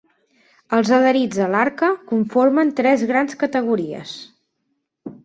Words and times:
Els 0.77 0.87
adherits 0.95 1.41
a 1.47 1.49
l'Arca 1.55 1.89
conformen 2.11 2.71
tres 2.79 3.05
grans 3.13 3.37
categories. 3.45 4.15